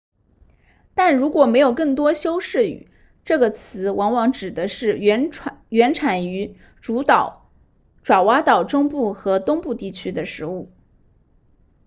[0.95, 2.89] 但如果没有更多修饰语
[3.23, 5.29] 这个词往往指的是原
[5.93, 7.51] 产于主岛
[8.01, 10.71] 爪哇岛中部和东部地区的食物